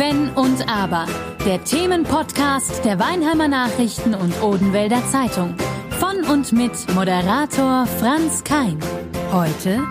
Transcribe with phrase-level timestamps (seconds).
[0.00, 1.04] Wenn und Aber.
[1.44, 5.54] Der Themenpodcast der Weinheimer Nachrichten und Odenwälder Zeitung.
[5.90, 8.78] Von und mit Moderator Franz Kein.
[9.30, 9.82] Heute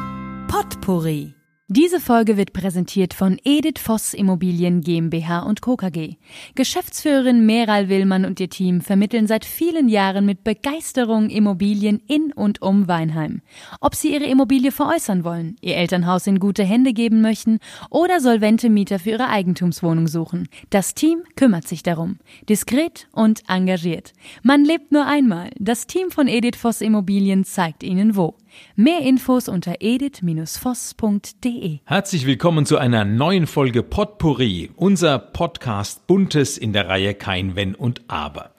[0.48, 1.39] Potpourri.
[1.72, 5.76] Diese Folge wird präsentiert von Edith Voss Immobilien GmbH und Co.
[5.76, 6.16] KG.
[6.56, 12.64] Geschäftsführerin Meral Willmann und ihr Team vermitteln seit vielen Jahren mit Begeisterung Immobilien in und
[12.64, 13.44] um Weinheim.
[13.82, 17.60] Ob sie ihre Immobilie veräußern wollen, ihr Elternhaus in gute Hände geben möchten
[17.92, 20.50] oder solvente Mieter für ihre Eigentumswohnung suchen.
[20.72, 22.18] Das Team kümmert sich darum.
[22.50, 24.14] Diskret und engagiert.
[24.42, 25.52] Man lebt nur einmal.
[25.60, 28.39] Das Team von Edith Voss Immobilien zeigt Ihnen wo.
[28.76, 31.80] Mehr Infos unter edith-voss.de.
[31.86, 37.76] Herzlich willkommen zu einer neuen Folge Potpourri, unser Podcast Buntes in der Reihe Kein Wenn
[37.76, 38.52] und Aber.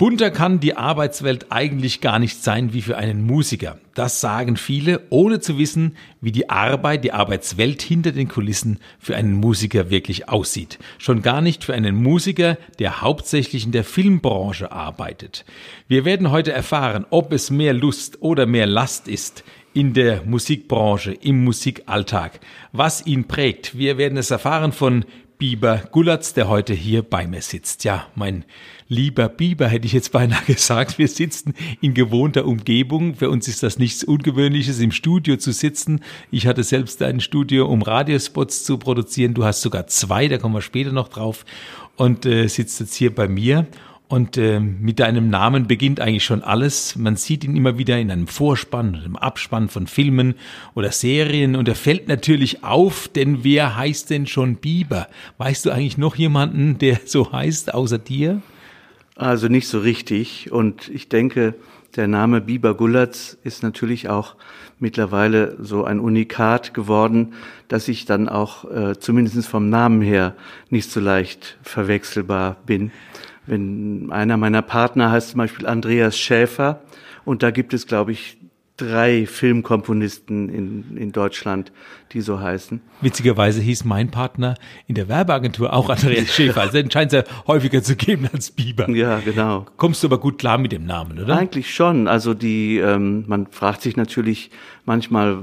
[0.00, 3.76] Bunter kann die Arbeitswelt eigentlich gar nicht sein wie für einen Musiker.
[3.92, 9.14] Das sagen viele, ohne zu wissen, wie die Arbeit, die Arbeitswelt hinter den Kulissen für
[9.14, 10.78] einen Musiker wirklich aussieht.
[10.96, 15.44] Schon gar nicht für einen Musiker, der hauptsächlich in der Filmbranche arbeitet.
[15.86, 21.12] Wir werden heute erfahren, ob es mehr Lust oder mehr Last ist, in der Musikbranche,
[21.12, 22.40] im Musikalltag,
[22.72, 23.76] was ihn prägt.
[23.76, 25.04] Wir werden es erfahren von
[25.40, 27.84] Biber Gullatz, der heute hier bei mir sitzt.
[27.84, 28.44] Ja, mein
[28.90, 30.98] lieber Biber, hätte ich jetzt beinahe gesagt.
[30.98, 33.14] Wir sitzen in gewohnter Umgebung.
[33.14, 36.00] Für uns ist das nichts Ungewöhnliches, im Studio zu sitzen.
[36.30, 39.32] Ich hatte selbst ein Studio, um Radiospots zu produzieren.
[39.32, 41.46] Du hast sogar zwei, da kommen wir später noch drauf.
[41.96, 43.66] Und äh, sitzt jetzt hier bei mir.
[44.08, 46.96] Und äh, mit deinem Namen beginnt eigentlich schon alles.
[46.96, 50.34] Man sieht ihn immer wieder in einem Vorspann, einem Abspann von Filmen
[50.74, 51.54] oder Serien.
[51.54, 55.06] Und er fällt natürlich auf, denn wer heißt denn schon Biber?
[55.38, 58.42] Weißt du eigentlich noch jemanden, der so heißt, außer dir?
[59.20, 60.50] Also nicht so richtig.
[60.50, 61.54] Und ich denke,
[61.94, 64.34] der Name Biber Gullatz ist natürlich auch
[64.78, 67.34] mittlerweile so ein Unikat geworden,
[67.68, 70.34] dass ich dann auch äh, zumindest vom Namen her
[70.70, 72.92] nicht so leicht verwechselbar bin.
[73.44, 76.80] Wenn einer meiner Partner heißt zum Beispiel Andreas Schäfer
[77.26, 78.38] und da gibt es, glaube ich,
[78.80, 81.72] drei Filmkomponisten in, in Deutschland,
[82.12, 82.80] die so heißen.
[83.02, 84.54] Witzigerweise hieß mein Partner
[84.86, 86.62] in der Werbeagentur auch Andreas Schäfer.
[86.62, 88.88] Also den scheint es ja häufiger zu geben als Bieber.
[88.90, 89.66] Ja, genau.
[89.76, 91.36] Kommst du aber gut klar mit dem Namen, oder?
[91.36, 92.08] Eigentlich schon.
[92.08, 94.50] Also die, ähm, man fragt sich natürlich
[94.86, 95.38] manchmal,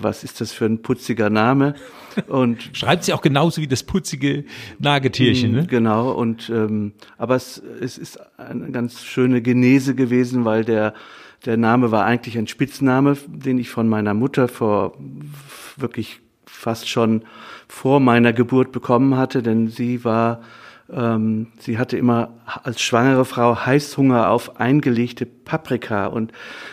[0.00, 1.74] was ist das für ein putziger Name?
[2.28, 4.44] Und schreibt sie auch genauso wie das putzige
[4.78, 5.66] Nagetierchen, ne?
[5.66, 6.12] Genau.
[6.12, 10.94] Und ähm, aber es, es ist eine ganz schöne Genese gewesen, weil der
[11.44, 14.96] der Name war eigentlich ein Spitzname, den ich von meiner Mutter vor
[15.76, 17.22] wirklich fast schon
[17.68, 20.40] vor meiner Geburt bekommen hatte, denn sie war
[20.92, 26.06] ähm, sie hatte immer als schwangere Frau Heißhunger auf eingelegte Paprika.
[26.06, 26.32] Und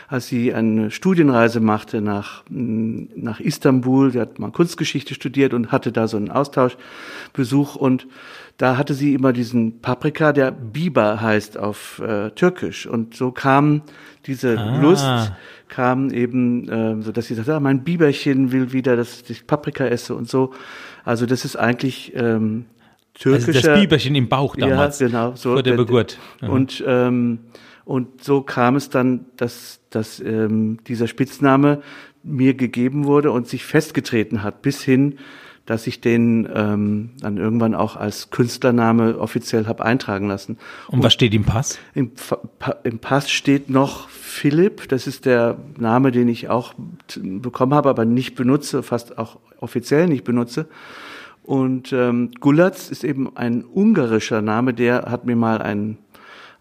[0.10, 5.92] als sie eine Studienreise machte nach, nach Istanbul, sie hat mal Kunstgeschichte studiert und hatte
[5.92, 8.08] da so einen Austauschbesuch und
[8.58, 12.86] da hatte sie immer diesen Paprika, der Biber heißt auf äh, Türkisch.
[12.86, 13.82] Und so kam
[14.28, 14.80] diese ah.
[14.80, 15.32] Lust,
[15.68, 19.86] kam eben, äh, so dass sie sagte, ah, mein Biberchen will wieder, dass ich Paprika
[19.86, 20.54] esse und so.
[21.04, 22.66] Also das ist eigentlich ähm,
[23.14, 23.48] türkischer.
[23.56, 25.00] Also das Biberchen im Bauch damals.
[25.00, 25.36] Ja, genau.
[25.36, 26.18] So, vor der Geburt.
[26.42, 26.50] Mhm.
[26.50, 27.40] Und, ähm,
[27.86, 31.82] und so kam es dann, dass, dass ähm, dieser Spitzname
[32.24, 35.18] mir gegeben wurde und sich festgetreten hat, bis hin,
[35.66, 40.58] dass ich den ähm, dann irgendwann auch als Künstlername offiziell habe eintragen lassen.
[40.88, 41.80] Und, und was steht im Pass?
[41.94, 42.12] Im,
[42.84, 46.74] Im Pass steht noch Philipp, das ist der Name, den ich auch
[47.16, 50.68] bekommen habe, aber nicht benutze, fast auch offiziell nicht benutze.
[51.44, 55.98] Und ähm, Gulatz ist eben ein ungarischer Name, der hat mir mal ein,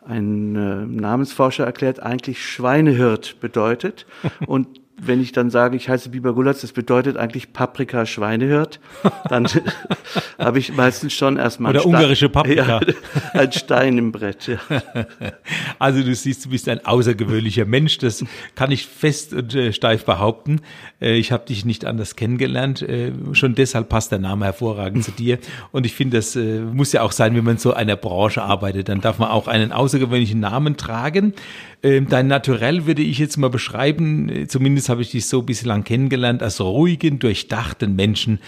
[0.04, 4.06] ein äh, Namensforscher erklärt, eigentlich Schweinehirt bedeutet.
[4.46, 8.81] Und wenn ich dann sage, ich heiße Biber Gulatz, das bedeutet eigentlich Paprika Schweinehirt,
[9.28, 9.47] dann
[10.38, 12.81] habe ich meistens schon erstmal Oder ungarische Paprika.
[12.81, 14.47] Ja, ein Stein im Brett.
[14.47, 14.59] Ja.
[15.78, 18.25] Also du siehst, du bist ein außergewöhnlicher Mensch, das
[18.55, 20.60] kann ich fest und äh, steif behaupten.
[21.00, 25.10] Äh, ich habe dich nicht anders kennengelernt, äh, schon deshalb passt der Name hervorragend zu
[25.10, 25.39] dir
[25.72, 28.89] und ich finde, das äh, muss ja auch sein, wenn man so einer Branche arbeitet,
[28.89, 31.34] dann darf man auch einen außergewöhnlichen Namen tragen.
[31.83, 35.84] Ähm, dein Naturell würde ich jetzt mal beschreiben, äh, zumindest habe ich dich so bislang
[35.84, 38.41] kennengelernt, als ruhigen, durchdachten Menschen,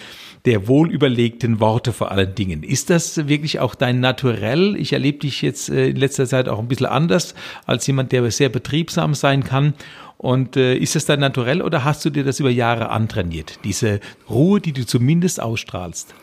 [0.44, 2.62] der wohlüberlegten Worte vor allen Dingen.
[2.62, 4.76] Ist das wirklich auch dein Naturell?
[4.76, 7.34] Ich erlebe dich jetzt äh, in letzter Zeit auch ein bisschen anders
[7.64, 9.74] als jemand, der sehr betriebsam sein kann.
[10.18, 13.58] Und äh, ist das dein Naturell oder hast du dir das über Jahre antrainiert?
[13.64, 16.14] Diese Ruhe, die du zumindest ausstrahlst?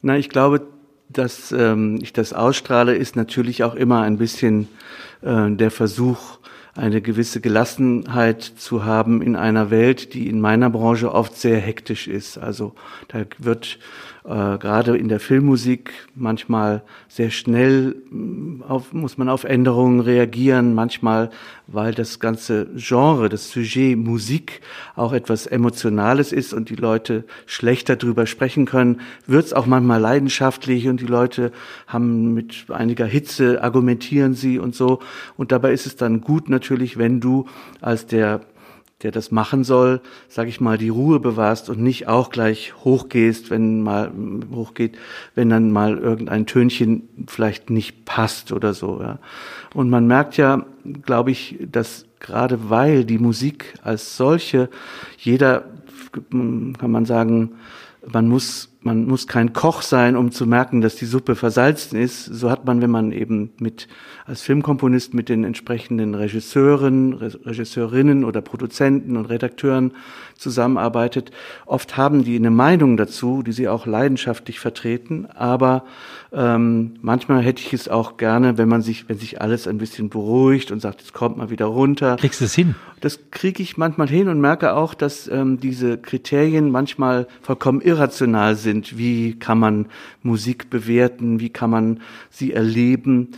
[0.00, 0.62] Na, ich glaube,
[1.08, 4.68] dass ähm, ich das ausstrahle, ist natürlich auch immer ein bisschen
[5.22, 6.38] äh, der Versuch,
[6.74, 12.08] eine gewisse Gelassenheit zu haben in einer Welt, die in meiner Branche oft sehr hektisch
[12.08, 12.38] ist.
[12.38, 12.74] Also
[13.08, 13.78] da wird
[14.24, 17.96] äh, gerade in der Filmmusik manchmal sehr schnell
[18.66, 21.30] auf, muss man auf Änderungen reagieren, manchmal,
[21.72, 24.60] weil das ganze Genre, das Sujet Musik
[24.94, 30.00] auch etwas Emotionales ist und die Leute schlechter drüber sprechen können, wird es auch manchmal
[30.00, 31.50] leidenschaftlich und die Leute
[31.86, 35.00] haben mit einiger Hitze argumentieren sie und so.
[35.36, 37.46] Und dabei ist es dann gut natürlich, wenn du
[37.80, 38.40] als der
[39.02, 43.50] der das machen soll, sage ich mal, die Ruhe bewahrst und nicht auch gleich hochgehst,
[43.50, 44.12] wenn mal
[44.52, 44.96] hochgeht,
[45.34, 49.00] wenn dann mal irgendein Tönchen vielleicht nicht passt oder so.
[49.00, 49.18] Ja.
[49.74, 50.64] Und man merkt ja,
[51.02, 54.68] glaube ich, dass gerade weil die Musik als solche
[55.18, 55.64] jeder
[56.30, 57.52] kann man sagen,
[58.06, 62.24] man muss man muss kein Koch sein, um zu merken, dass die Suppe versalzen ist.
[62.24, 63.88] So hat man, wenn man eben mit
[64.26, 69.92] als Filmkomponist mit den entsprechenden Regisseuren, Regisseurinnen oder Produzenten und Redakteuren
[70.36, 71.30] zusammenarbeitet.
[71.66, 75.84] Oft haben die eine Meinung dazu, die sie auch leidenschaftlich vertreten, aber
[76.32, 80.08] ähm, manchmal hätte ich es auch gerne, wenn man sich, wenn sich alles ein bisschen
[80.08, 82.16] beruhigt und sagt, jetzt kommt mal wieder runter.
[82.16, 82.74] Kriegst du es hin?
[83.00, 88.54] Das kriege ich manchmal hin und merke auch, dass ähm, diese Kriterien manchmal vollkommen irrational
[88.54, 88.71] sind.
[88.80, 89.86] Wie kann man
[90.22, 91.40] Musik bewerten?
[91.40, 93.28] Wie kann man sie erleben?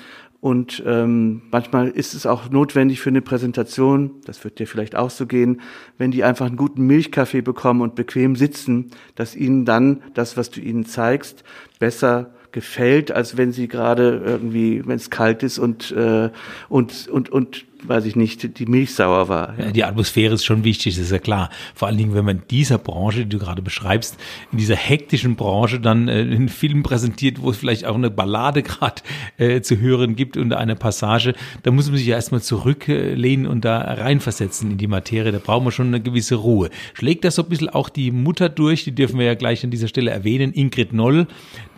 [0.45, 5.09] Und ähm, manchmal ist es auch notwendig für eine Präsentation, das wird dir vielleicht auch
[5.09, 5.63] so gehen,
[5.97, 10.51] wenn die einfach einen guten Milchkaffee bekommen und bequem sitzen, dass ihnen dann das, was
[10.51, 11.45] du ihnen zeigst,
[11.79, 16.29] besser gefällt, als wenn sie gerade irgendwie, wenn es kalt ist und, äh,
[16.69, 19.59] und, und, und weiß ich nicht, die Milch sauer war.
[19.59, 19.71] Ja.
[19.71, 21.51] Die Atmosphäre ist schon wichtig, das ist ja klar.
[21.75, 24.17] Vor allen Dingen, wenn man in dieser Branche, die du gerade beschreibst,
[24.53, 28.63] in dieser hektischen Branche dann äh, einen Film präsentiert, wo es vielleicht auch eine Ballade
[28.63, 29.03] gerade
[29.37, 33.65] äh, zu hören gibt unter einer Passage, da muss man sich ja erstmal zurücklehnen und
[33.65, 35.33] da reinversetzen in die Materie.
[35.33, 36.71] Da braucht man schon eine gewisse Ruhe.
[36.95, 39.71] Schlägt das so ein bisschen auch die Mutter durch, die dürfen wir ja gleich an
[39.71, 41.27] dieser Stelle erwähnen, Ingrid Noll,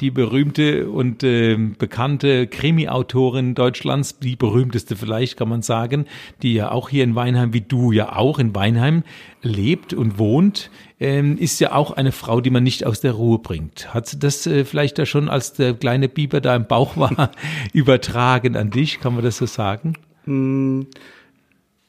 [0.01, 6.07] die berühmte und äh, bekannte Krimi-Autorin Deutschlands, die berühmteste vielleicht, kann man sagen Hagen,
[6.43, 9.03] die ja auch hier in Weinheim, wie du ja auch in Weinheim
[9.43, 10.71] lebt und wohnt,
[11.01, 13.95] ähm, ist ja auch eine Frau, die man nicht aus der Ruhe bringt.
[13.95, 17.31] Hat sie das äh, vielleicht da schon, als der kleine Biber da im Bauch war,
[17.73, 19.01] übertragen an dich?
[19.01, 19.95] Kann man das so sagen?
[20.25, 20.87] Hm,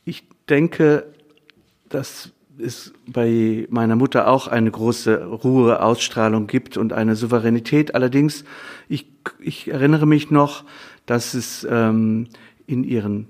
[0.05, 1.05] ich denke,
[1.89, 7.93] dass es bei meiner Mutter auch eine große Ruhe, Ausstrahlung gibt und eine Souveränität.
[7.93, 8.45] Allerdings,
[8.89, 9.05] ich,
[9.39, 10.63] ich erinnere mich noch,
[11.05, 12.27] dass es ähm,
[12.65, 13.27] in ihren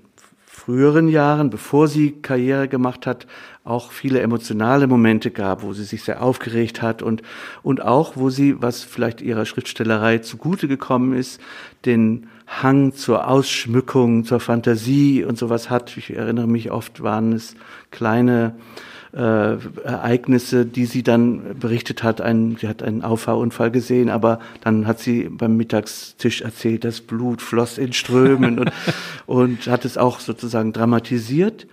[0.58, 3.26] früheren Jahren, bevor sie Karriere gemacht hat,
[3.64, 7.22] auch viele emotionale Momente gab, wo sie sich sehr aufgeregt hat und,
[7.62, 11.40] und auch, wo sie, was vielleicht ihrer Schriftstellerei zugute gekommen ist,
[11.86, 15.96] den Hang zur Ausschmückung, zur Fantasie und sowas hat.
[15.96, 17.54] Ich erinnere mich oft, waren es
[17.90, 18.54] kleine
[19.12, 19.18] äh,
[19.84, 22.20] Ereignisse, die sie dann berichtet hat.
[22.20, 27.42] Ein, sie hat einen Auffahrunfall gesehen, aber dann hat sie beim Mittagstisch erzählt, das Blut
[27.42, 28.72] floss in Strömen und,
[29.26, 31.66] und hat es auch sozusagen dramatisiert.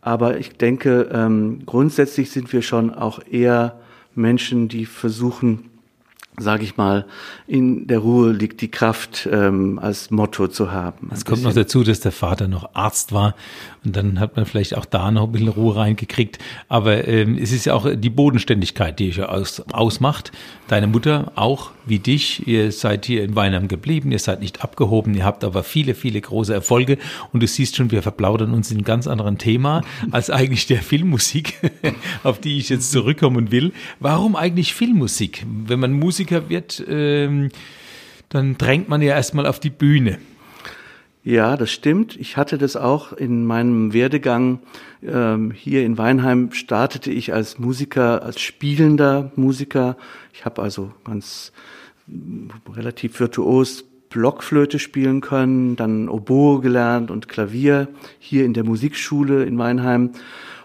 [0.00, 3.78] Aber ich denke, ähm, grundsätzlich sind wir schon auch eher
[4.14, 5.67] Menschen, die versuchen,
[6.38, 7.06] sage ich mal,
[7.46, 11.10] in der Ruhe liegt die Kraft ähm, als Motto zu haben.
[11.12, 13.34] Es kommt noch dazu, dass der Vater noch Arzt war
[13.84, 16.38] und dann hat man vielleicht auch da noch ein bisschen Ruhe reingekriegt.
[16.68, 20.32] Aber ähm, es ist ja auch die Bodenständigkeit, die euch aus, ausmacht.
[20.68, 22.46] Deine Mutter auch, wie dich.
[22.46, 26.20] Ihr seid hier in Weinheim geblieben, ihr seid nicht abgehoben, ihr habt aber viele, viele
[26.20, 26.98] große Erfolge.
[27.32, 30.82] Und du siehst schon, wir verplaudern uns in einem ganz anderen Thema als eigentlich der
[30.82, 31.54] Filmmusik,
[32.24, 33.72] auf die ich jetzt zurückkommen will.
[34.00, 35.46] Warum eigentlich Filmmusik?
[35.66, 35.92] Wenn man
[36.28, 37.50] Musiker wird, ähm,
[38.28, 40.18] dann drängt man ja erstmal auf die Bühne.
[41.24, 42.16] Ja, das stimmt.
[42.16, 44.60] Ich hatte das auch in meinem Werdegang.
[45.02, 49.96] Ähm, hier in Weinheim startete ich als Musiker, als spielender Musiker.
[50.32, 51.52] Ich habe also ganz
[52.08, 59.44] äh, relativ virtuos Blockflöte spielen können, dann Oboe gelernt und Klavier hier in der Musikschule
[59.44, 60.12] in Weinheim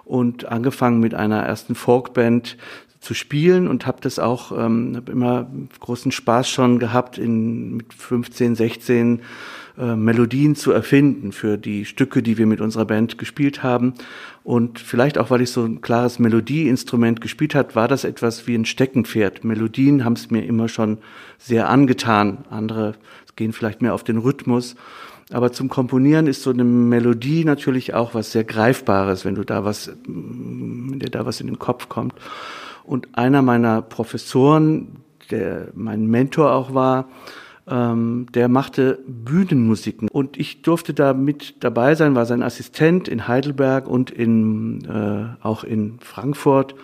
[0.06, 2.58] und angefangen mit einer ersten Folkband
[3.04, 5.48] zu spielen und habe das auch ähm, hab immer
[5.80, 9.22] großen Spaß schon gehabt in mit 15, 16
[9.78, 13.94] äh, Melodien zu erfinden für die Stücke, die wir mit unserer Band gespielt haben.
[14.44, 18.56] Und vielleicht auch, weil ich so ein klares Melodieinstrument gespielt hat, war das etwas wie
[18.56, 19.44] ein Steckenpferd.
[19.44, 21.00] Melodien haben es mir immer schon
[21.38, 22.46] sehr angetan.
[22.50, 22.94] Andere
[23.36, 24.76] gehen vielleicht mehr auf den Rhythmus.
[25.32, 29.66] Aber zum Komponieren ist so eine Melodie natürlich auch was sehr Greifbares, wenn du da
[29.66, 32.14] was, wenn dir da was in den Kopf kommt.
[32.84, 37.08] Und einer meiner Professoren, der mein Mentor auch war,
[37.68, 43.28] ähm, der machte Bühnenmusiken und ich durfte da mit dabei sein, war sein Assistent in
[43.28, 46.76] Heidelberg und in, äh, auch in Frankfurt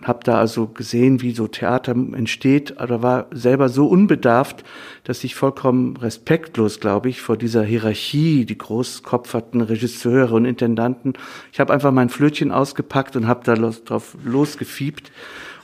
[0.00, 4.64] und habe da also gesehen, wie so Theater entsteht, aber war selber so unbedarft,
[5.04, 11.14] dass ich vollkommen respektlos, glaube ich, vor dieser Hierarchie, die großkopferten Regisseure und Intendanten.
[11.52, 15.12] Ich habe einfach mein Flötchen ausgepackt und habe da los, drauf losgefiebt.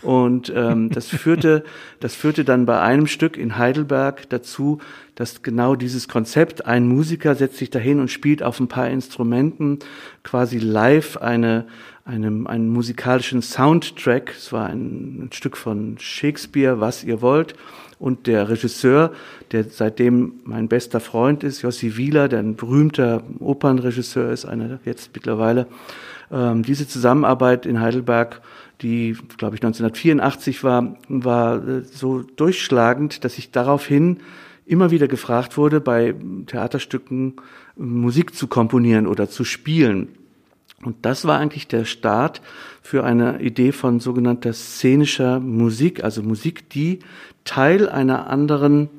[0.07, 1.65] Und ähm, das führte,
[1.99, 4.79] das führte dann bei einem Stück in Heidelberg dazu,
[5.17, 9.81] dass genau dieses Konzept, ein Musiker setzt sich dahin und spielt auf ein paar Instrumenten
[10.23, 11.67] quasi live eine
[12.05, 14.33] einem, einen musikalischen Soundtrack.
[14.39, 17.57] Es war ein, ein Stück von Shakespeare, was ihr wollt.
[17.99, 19.11] Und der Regisseur,
[19.51, 25.11] der seitdem mein bester Freund ist, Jossi Wieler, der ein berühmter Opernregisseur ist, einer jetzt
[25.15, 25.67] mittlerweile,
[26.31, 28.41] ähm, diese Zusammenarbeit in Heidelberg,
[28.83, 34.19] die, glaube ich, 1984 war, war äh, so durchschlagend, dass ich daraufhin
[34.67, 36.15] immer wieder gefragt wurde, bei
[36.47, 37.37] Theaterstücken
[37.77, 40.09] Musik zu komponieren oder zu spielen.
[40.83, 42.43] Und das war eigentlich der Start
[42.83, 46.99] für eine Idee von sogenannter szenischer Musik, also Musik, die
[47.45, 48.91] Teil einer anderen,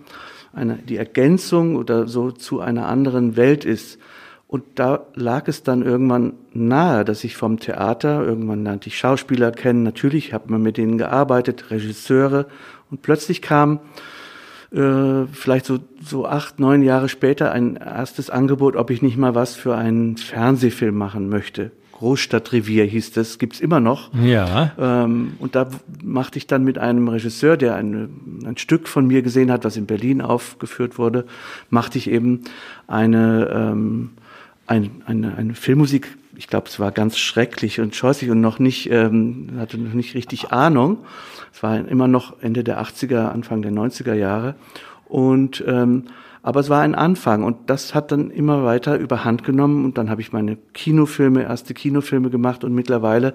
[0.54, 4.00] einer, die Ergänzung oder so zu einer anderen Welt ist.
[4.48, 9.52] Und da lag es dann irgendwann nahe, dass ich vom Theater, irgendwann lernte ich Schauspieler
[9.52, 12.48] kennen, natürlich hat man mit denen gearbeitet, Regisseure,
[12.90, 13.82] und plötzlich kam
[14.72, 19.36] äh, vielleicht so, so acht, neun Jahre später ein erstes Angebot, ob ich nicht mal
[19.36, 21.72] was für einen Fernsehfilm machen möchte.
[21.94, 24.14] Großstadtrevier hieß das, gibt's immer noch.
[24.14, 24.72] Ja.
[24.78, 25.68] Ähm, und da
[26.04, 29.78] machte ich dann mit einem Regisseur, der ein, ein Stück von mir gesehen hat, was
[29.78, 31.26] in Berlin aufgeführt wurde,
[31.72, 32.44] machte ich eben
[32.86, 34.12] eine, ähm,
[34.68, 36.18] ein, eine, eine Filmmusik.
[36.36, 40.14] Ich glaube, es war ganz schrecklich und scheußlich und noch nicht, ähm, hatte noch nicht
[40.14, 41.00] richtig Ahnung.
[41.52, 44.56] Es war immer noch Ende der 80er, Anfang der 90er Jahre.
[45.06, 46.04] Und ähm,
[46.44, 50.10] aber es war ein Anfang und das hat dann immer weiter überhand genommen und dann
[50.10, 53.34] habe ich meine Kinofilme, erste Kinofilme gemacht und mittlerweile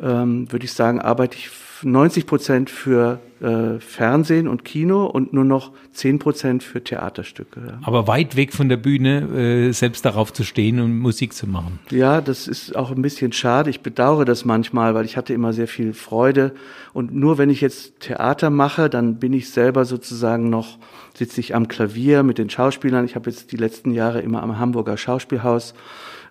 [0.00, 1.50] ähm, würde ich sagen, arbeite ich
[1.82, 7.60] 90 Prozent für äh, Fernsehen und Kino und nur noch 10 Prozent für Theaterstücke.
[7.66, 7.78] Ja.
[7.82, 11.78] Aber weit weg von der Bühne, äh, selbst darauf zu stehen und Musik zu machen.
[11.90, 13.70] Ja, das ist auch ein bisschen schade.
[13.70, 16.52] Ich bedauere das manchmal, weil ich hatte immer sehr viel Freude.
[16.92, 20.78] Und nur wenn ich jetzt Theater mache, dann bin ich selber sozusagen noch,
[21.14, 23.04] sitze ich am Klavier mit den Schauspielern.
[23.04, 25.74] Ich habe jetzt die letzten Jahre immer am Hamburger Schauspielhaus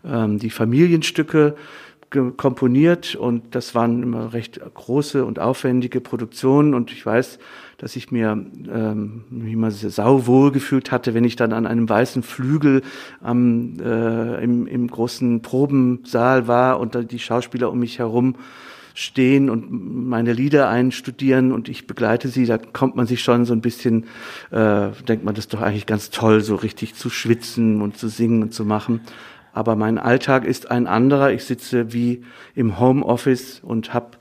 [0.06, 1.56] ähm, die Familienstücke
[2.10, 7.38] komponiert und das waren immer recht große und aufwendige Produktionen und ich weiß,
[7.78, 12.82] dass ich mir ähm, immer sauwohl gefühlt hatte, wenn ich dann an einem weißen Flügel
[13.22, 18.36] am, äh, im, im großen Probensaal war und da die Schauspieler um mich herum
[18.94, 23.54] stehen und meine Lieder einstudieren und ich begleite sie, da kommt man sich schon so
[23.54, 24.06] ein bisschen,
[24.50, 28.08] äh, denkt man, das ist doch eigentlich ganz toll, so richtig zu schwitzen und zu
[28.08, 29.02] singen und zu machen
[29.58, 31.32] aber mein Alltag ist ein anderer.
[31.32, 32.22] Ich sitze wie
[32.54, 34.12] im Homeoffice und habe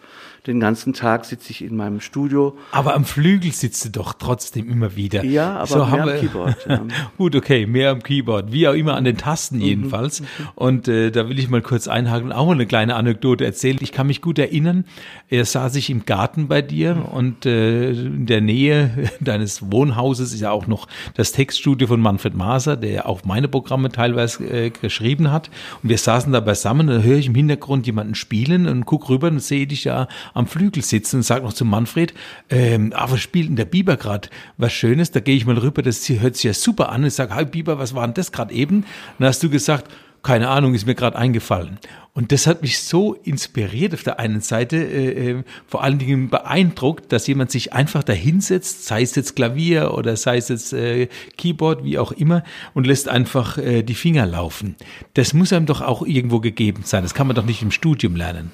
[0.47, 2.57] den ganzen Tag sitze ich in meinem Studio.
[2.71, 5.25] Aber am Flügel sitzt du doch trotzdem immer wieder.
[5.25, 6.57] Ja, aber so mehr am Keyboard.
[6.69, 6.83] Ja.
[7.17, 8.53] Gut, okay, mehr am Keyboard.
[8.53, 9.63] Wie auch immer an den Tasten mhm.
[9.63, 10.21] jedenfalls.
[10.21, 10.27] Mhm.
[10.55, 13.79] Und äh, da will ich mal kurz einhaken, auch eine kleine Anekdote erzählen.
[13.81, 14.85] Ich kann mich gut erinnern,
[15.29, 17.05] er saß ich im Garten bei dir mhm.
[17.05, 22.35] und äh, in der Nähe deines Wohnhauses ist ja auch noch das Textstudio von Manfred
[22.35, 25.51] Maser, der ja auch meine Programme teilweise äh, geschrieben hat.
[25.83, 29.29] Und wir saßen da beisammen, da höre ich im Hintergrund jemanden spielen und guck rüber
[29.29, 32.15] und sehe dich ja am Flügel sitzen und sage noch zu Manfred,
[32.51, 34.29] ähm, ah, spielt denn der Biber gerade
[34.59, 35.11] was Schönes?
[35.11, 37.05] Da gehe ich mal rüber, das hört sich ja super an.
[37.05, 38.85] Ich sage, hi Biber, was war denn das gerade eben?
[39.19, 39.91] Dann hast du gesagt,
[40.23, 41.79] keine Ahnung, ist mir gerade eingefallen.
[42.13, 46.31] Und das hat mich so inspiriert auf der einen Seite, äh, äh, vor allen Dingen
[46.31, 51.09] beeindruckt, dass jemand sich einfach dahinsetzt, sei es jetzt Klavier oder sei es jetzt äh,
[51.37, 52.43] Keyboard, wie auch immer,
[52.75, 54.77] und lässt einfach äh, die Finger laufen.
[55.15, 57.03] Das muss einem doch auch irgendwo gegeben sein.
[57.03, 58.51] Das kann man doch nicht im Studium lernen.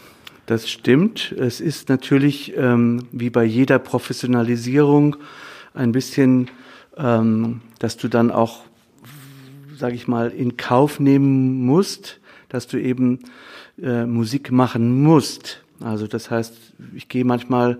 [0.46, 1.32] Das stimmt.
[1.32, 5.16] Es ist natürlich ähm, wie bei jeder Professionalisierung
[5.72, 6.50] ein bisschen,
[6.96, 8.62] ähm, dass du dann auch,
[9.76, 13.20] sage ich mal, in Kauf nehmen musst, dass du eben
[13.80, 15.62] äh, Musik machen musst.
[15.80, 16.54] Also das heißt,
[16.94, 17.78] ich gehe manchmal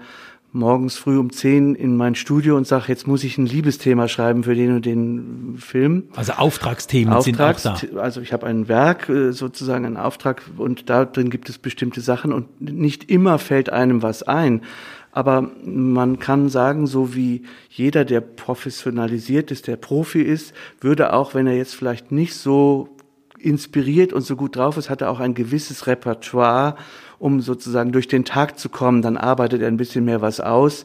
[0.52, 4.44] morgens früh um zehn in mein Studio und sage, jetzt muss ich ein Liebesthema schreiben
[4.44, 6.04] für den und den Film.
[6.14, 8.00] Also Auftragsthemen Auftrags, sind auch da.
[8.00, 12.00] Also ich habe ein Werk, äh, sozusagen einen Auftrag und da drin gibt es bestimmte
[12.00, 14.62] Sachen und nicht immer fällt einem was ein.
[15.11, 21.35] Aber man kann sagen, so wie jeder, der professionalisiert ist, der Profi ist, würde auch,
[21.35, 22.97] wenn er jetzt vielleicht nicht so
[23.38, 26.76] inspiriert und so gut drauf ist, hat er auch ein gewisses Repertoire
[27.22, 29.00] um sozusagen durch den Tag zu kommen.
[29.00, 30.84] Dann arbeitet er ein bisschen mehr was aus.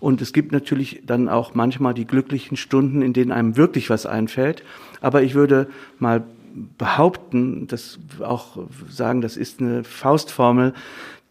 [0.00, 4.04] Und es gibt natürlich dann auch manchmal die glücklichen Stunden, in denen einem wirklich was
[4.04, 4.64] einfällt.
[5.00, 5.68] Aber ich würde
[6.00, 6.24] mal
[6.76, 8.58] behaupten, das auch
[8.90, 10.74] sagen, das ist eine Faustformel,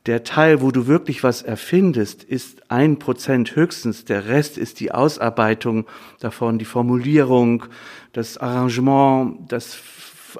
[0.05, 4.05] der Teil, wo du wirklich was erfindest, ist ein Prozent höchstens.
[4.05, 5.85] Der Rest ist die Ausarbeitung
[6.19, 7.65] davon, die Formulierung,
[8.13, 9.73] das Arrangement, das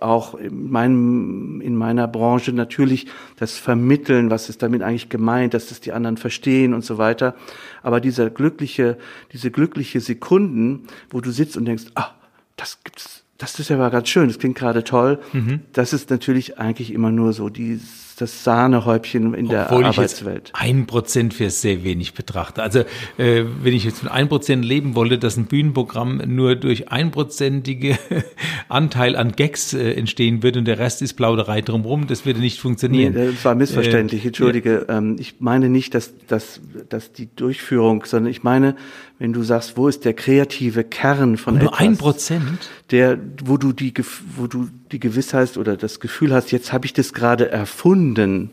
[0.02, 5.68] auch in, meinem, in meiner Branche natürlich das Vermitteln, was ist damit eigentlich gemeint, dass
[5.68, 7.36] das die anderen verstehen und so weiter.
[7.84, 8.98] Aber dieser glückliche,
[9.34, 12.12] diese glückliche Sekunden, wo du sitzt und denkst, ah,
[12.58, 15.20] das gibt's, das ist ja mal ganz schön, das klingt gerade toll.
[15.34, 15.62] Mhm.
[15.74, 20.52] Das ist natürlich eigentlich immer nur so dieses das Sahnehäubchen in der Obwohl Arbeitswelt.
[20.54, 22.64] Ein Prozent für sehr wenig betrachte.
[22.64, 22.80] Also
[23.18, 27.98] äh, wenn ich jetzt von ein Prozent leben wollte, dass ein Bühnenprogramm nur durch einprozentige
[28.70, 32.60] Anteil an Gags äh, entstehen wird und der Rest ist Plauderei drumherum, das würde nicht
[32.60, 33.14] funktionieren.
[33.14, 34.24] Nee, das war missverständlich.
[34.24, 38.76] Äh, Entschuldige, äh, ähm, ich meine nicht, dass, dass, dass die Durchführung, sondern ich meine,
[39.20, 41.80] wenn du sagst, wo ist der kreative Kern von nur etwas?
[41.80, 42.70] Nur ein Prozent?
[42.92, 43.94] Der, wo du die,
[44.36, 48.50] wo du die Gewissheit oder das Gefühl hast, jetzt habe ich das gerade erfunden.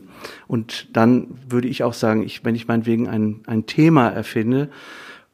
[0.48, 4.68] Und dann würde ich auch sagen, ich, wenn ich meinetwegen ein, ein Thema erfinde,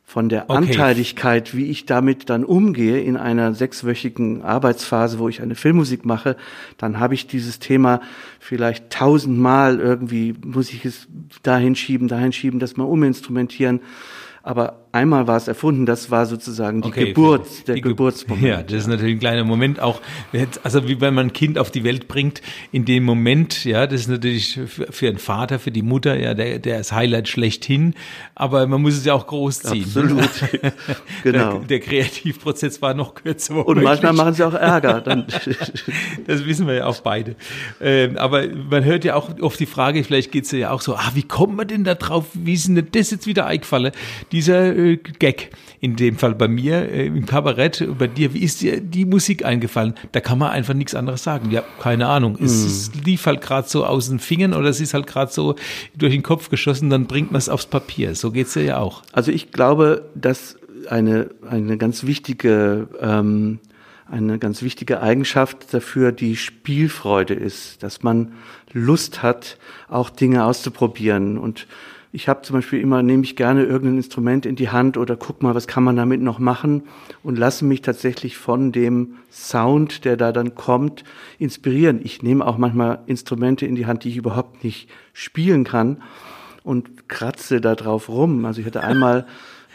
[0.05, 0.57] von der okay.
[0.57, 6.37] Anteiligkeit, wie ich damit dann umgehe in einer sechswöchigen Arbeitsphase, wo ich eine Filmmusik mache,
[6.79, 8.01] dann habe ich dieses Thema
[8.39, 11.09] vielleicht tausendmal irgendwie, muss ich es
[11.43, 13.81] dahin schieben, dahin schieben, das mal uminstrumentieren
[14.49, 18.47] aber einmal war es erfunden, das war sozusagen die okay, Geburt, der die Geburtsmoment.
[18.47, 20.01] Ja, das ist natürlich ein kleiner Moment auch,
[20.63, 22.43] also wie wenn man ein Kind auf die Welt bringt,
[22.73, 26.35] in dem Moment, ja, das ist natürlich für, für einen Vater, für die Mutter, ja,
[26.35, 27.95] der, der ist Highlight schlechthin,
[28.35, 29.85] aber man muss es ja auch großziehen.
[29.85, 30.31] Absolut,
[31.23, 31.59] genau.
[31.59, 33.67] Der, der, Kreativprozess war noch kürzer.
[33.67, 35.01] Und manchmal machen sie auch Ärger.
[35.01, 35.27] Dann
[36.27, 37.37] das wissen wir ja auch beide.
[37.81, 40.95] Ähm, aber man hört ja auch oft die Frage, vielleicht geht es ja auch so,
[40.95, 43.93] ah, wie kommt man denn da drauf, wie ist denn das jetzt wieder eingefallen?
[44.33, 48.63] Dieser äh, Gag, in dem Fall bei mir äh, im Kabarett, bei dir, wie ist
[48.63, 49.95] dir die Musik eingefallen?
[50.13, 51.51] Da kann man einfach nichts anderes sagen.
[51.51, 52.37] Ja, keine Ahnung.
[52.39, 52.45] Mm.
[52.45, 53.03] Es, hm.
[53.05, 55.57] lief halt gerade so aus den Fingern oder es ist halt gerade so
[55.97, 58.15] durch den Kopf geschossen, dann bringt man es aufs Papier.
[58.15, 59.03] So geht's ja auch.
[59.13, 60.57] Also ich glaube, dass
[60.89, 63.59] eine, eine ganz wichtige ähm,
[64.11, 68.33] eine ganz wichtige Eigenschaft dafür die Spielfreude ist, dass man
[68.73, 71.67] Lust hat, auch Dinge auszuprobieren und
[72.11, 75.43] ich habe zum Beispiel immer, nehme ich gerne irgendein Instrument in die Hand oder guck
[75.43, 76.85] mal, was kann man damit noch machen
[77.23, 81.05] und lasse mich tatsächlich von dem Sound, der da dann kommt,
[81.39, 82.01] inspirieren.
[82.03, 86.03] Ich nehme auch manchmal Instrumente in die Hand, die ich überhaupt nicht spielen kann
[86.63, 88.45] und kratze da drauf rum.
[88.47, 89.27] Also ich hatte einmal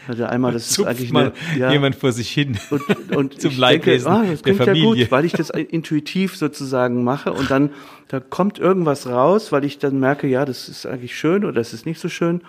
[0.08, 3.56] hatte einmal, das ist eigentlich mal eine, ja, jemand vor sich hin und, und zum
[3.56, 7.70] Leidwesen denke, ah, das klingt ja gut, weil ich das intuitiv sozusagen mache und dann
[8.08, 11.72] da kommt irgendwas raus, weil ich dann merke, ja, das ist eigentlich schön oder das
[11.72, 12.42] ist nicht so schön.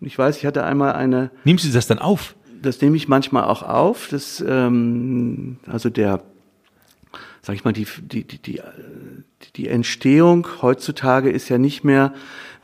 [0.00, 1.30] Und ich weiß, ich hatte einmal eine.
[1.44, 2.34] Nimmst du das dann auf?
[2.60, 4.08] Das nehme ich manchmal auch auf.
[4.10, 6.22] Das, ähm, also der,
[7.40, 8.60] sag ich mal, die, die, die, die,
[9.56, 12.12] die Entstehung heutzutage ist ja nicht mehr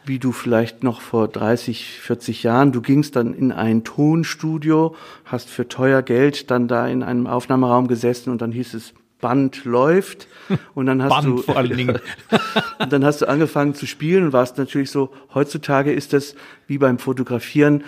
[0.09, 4.95] wie du vielleicht noch vor 30, 40 Jahren, du gingst dann in ein Tonstudio,
[5.25, 9.65] hast für teuer Geld dann da in einem Aufnahmeraum gesessen und dann hieß es, Band
[9.65, 10.29] läuft
[10.75, 11.99] und dann hast Band du vor allen Dingen.
[12.79, 16.37] und dann hast du angefangen zu spielen und warst natürlich so heutzutage ist das
[16.69, 17.85] wie beim Fotografieren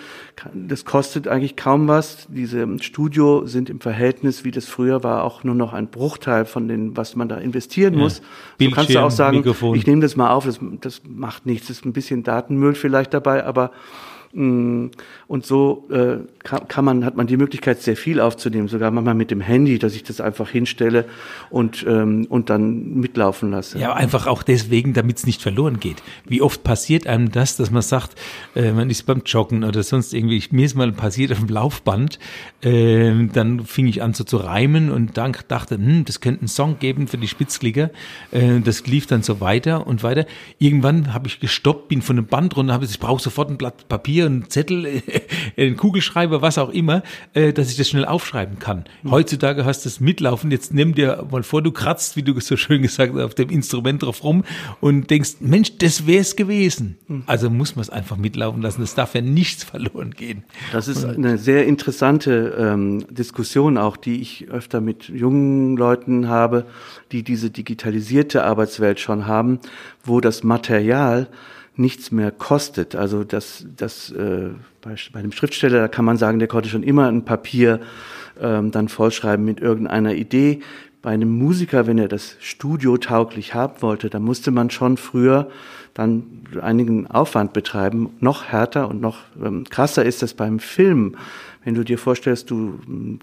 [0.53, 5.43] das kostet eigentlich kaum was diese Studio sind im Verhältnis wie das früher war auch
[5.43, 8.23] nur noch ein Bruchteil von den was man da investieren muss ja.
[8.57, 9.75] Bildschirm, so kannst du auch sagen Mikrofon.
[9.75, 13.13] ich nehme das mal auf das, das macht nichts das ist ein bisschen Datenmüll vielleicht
[13.13, 13.71] dabei aber
[14.33, 19.29] und so äh, kann, man, hat man die Möglichkeit, sehr viel aufzunehmen, sogar manchmal mit
[19.29, 21.05] dem Handy, dass ich das einfach hinstelle
[21.49, 23.77] und, ähm, und dann mitlaufen lasse.
[23.77, 26.01] Ja, einfach auch deswegen, damit es nicht verloren geht.
[26.25, 28.15] Wie oft passiert einem das, dass man sagt,
[28.55, 32.17] äh, man ist beim Joggen oder sonst irgendwie, mir ist mal passiert auf dem Laufband,
[32.61, 36.79] äh, dann fing ich an so zu reimen und dachte, hm, das könnte einen Song
[36.79, 37.91] geben für die Spitzklicker.
[38.31, 40.25] Äh, das lief dann so weiter und weiter.
[40.57, 43.87] Irgendwann habe ich gestoppt, bin von dem Band runter, habe ich brauche sofort ein Blatt
[43.89, 45.01] Papier Papier, einen Zettel,
[45.57, 47.03] einen Kugelschreiber, was auch immer,
[47.33, 48.85] äh, dass ich das schnell aufschreiben kann.
[49.03, 49.11] Mhm.
[49.11, 50.51] Heutzutage hast du es mitlaufen.
[50.51, 53.49] Jetzt nimm dir mal vor, du kratzt, wie du so schön gesagt hast, auf dem
[53.49, 54.43] Instrument drauf rum
[54.79, 56.97] und denkst, Mensch, das wäre es gewesen.
[57.07, 57.23] Mhm.
[57.25, 58.81] Also muss man es einfach mitlaufen lassen.
[58.81, 60.43] Es darf ja nichts verloren gehen.
[60.71, 66.65] Das ist eine sehr interessante ähm, Diskussion auch, die ich öfter mit jungen Leuten habe,
[67.11, 69.59] die diese digitalisierte Arbeitswelt schon haben,
[70.03, 71.27] wo das Material
[71.75, 72.95] nichts mehr kostet.
[72.95, 74.49] Also das, das äh,
[74.81, 77.79] bei, bei einem Schriftsteller, da kann man sagen, der konnte schon immer ein Papier
[78.39, 80.61] ähm, dann vollschreiben mit irgendeiner Idee.
[81.01, 85.49] Bei einem Musiker, wenn er das studiotauglich haben wollte, dann musste man schon früher
[85.93, 86.23] dann
[86.61, 88.11] einigen Aufwand betreiben.
[88.19, 91.15] Noch härter und noch ähm, krasser ist das beim Film.
[91.63, 92.79] Wenn du dir vorstellst, du,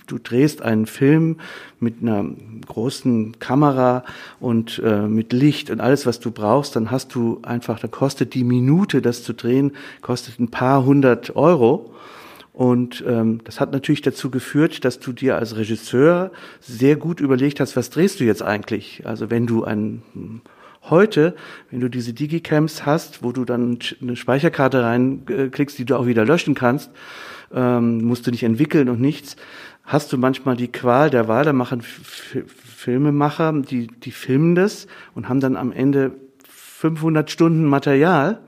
[0.06, 1.38] du drehst einen Film
[1.80, 2.24] mit einer
[2.66, 4.04] großen Kamera
[4.38, 8.34] und äh, mit Licht und alles, was du brauchst, dann hast du einfach, dann kostet
[8.34, 11.94] die Minute, das zu drehen, kostet ein paar hundert Euro.
[12.58, 17.60] Und ähm, das hat natürlich dazu geführt, dass du dir als Regisseur sehr gut überlegt
[17.60, 19.06] hast, was drehst du jetzt eigentlich?
[19.06, 20.02] Also wenn du ein
[20.82, 21.36] Heute,
[21.70, 26.24] wenn du diese Digicams hast, wo du dann eine Speicherkarte reinklickst, die du auch wieder
[26.24, 26.90] löschen kannst,
[27.54, 29.36] ähm, musst du nicht entwickeln und nichts,
[29.84, 34.88] hast du manchmal die Qual der Wahl, da machen F Filmemacher, die, die filmen das
[35.14, 36.10] und haben dann am Ende
[36.48, 38.40] 500 Stunden Material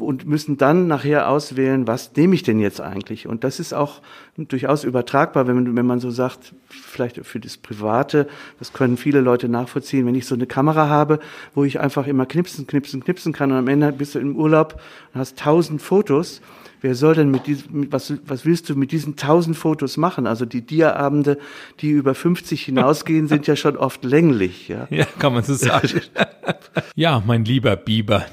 [0.00, 3.28] und müssen dann nachher auswählen, was nehme ich denn jetzt eigentlich?
[3.28, 4.02] Und das ist auch
[4.36, 9.20] durchaus übertragbar, wenn man, wenn man so sagt, vielleicht für das Private, das können viele
[9.20, 11.20] Leute nachvollziehen, wenn ich so eine Kamera habe,
[11.54, 14.80] wo ich einfach immer knipsen, knipsen, knipsen kann und am Ende bist du im Urlaub
[15.14, 16.40] und hast tausend Fotos
[16.80, 20.26] wer soll denn mit diesem, was, was willst du mit diesen tausend Fotos machen?
[20.26, 21.38] Also die Dia-Abende,
[21.80, 24.68] die über 50 hinausgehen, sind ja schon oft länglich.
[24.68, 26.00] Ja, ja kann man so sagen.
[26.94, 28.26] ja, mein lieber Biber,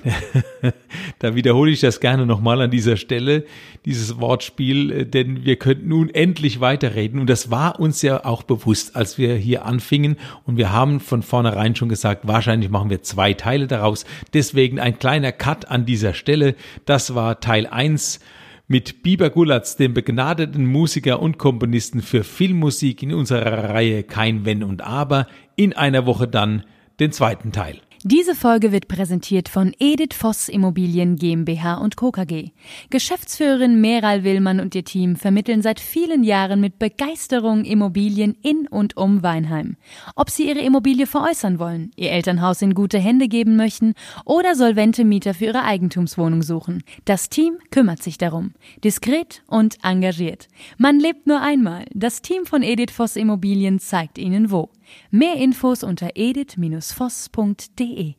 [1.20, 3.46] da wiederhole ich das gerne nochmal an dieser Stelle,
[3.86, 8.96] dieses Wortspiel, denn wir könnten nun endlich weiterreden und das war uns ja auch bewusst,
[8.96, 13.34] als wir hier anfingen und wir haben von vornherein schon gesagt, wahrscheinlich machen wir zwei
[13.34, 14.06] Teile daraus.
[14.34, 16.56] Deswegen ein kleiner Cut an dieser Stelle.
[16.86, 18.20] Das war Teil 1
[18.68, 24.64] mit Biber Gulatz, dem begnadeten Musiker und Komponisten für Filmmusik in unserer Reihe Kein Wenn
[24.64, 26.64] und Aber, in einer Woche dann
[27.00, 27.80] den zweiten Teil.
[28.08, 32.12] Diese Folge wird präsentiert von Edith Voss Immobilien GmbH und Co.
[32.12, 32.52] KG.
[32.92, 38.96] Geschäftsführerin Meral Willmann und ihr Team vermitteln seit vielen Jahren mit Begeisterung Immobilien in und
[38.96, 39.76] um Weinheim.
[40.16, 45.04] Ob sie ihre Immobilie veräußern wollen, ihr Elternhaus in gute Hände geben möchten oder solvente
[45.04, 46.84] Mieter für ihre Eigentumswohnung suchen.
[47.06, 48.54] Das Team kümmert sich darum.
[48.84, 50.48] Diskret und engagiert.
[50.78, 51.86] Man lebt nur einmal.
[51.92, 54.70] Das Team von Edith Voss Immobilien zeigt Ihnen wo.
[55.12, 58.16] Mehr Infos unter edith-voss.de.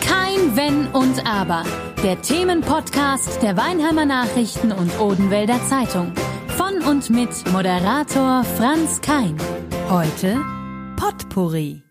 [0.00, 1.64] Kein Wenn und Aber.
[2.02, 6.12] Der Themenpodcast der Weinheimer Nachrichten und Odenwälder Zeitung.
[6.56, 9.36] Von und mit Moderator Franz Kein.
[9.88, 10.40] Heute
[10.96, 11.82] Potpourri.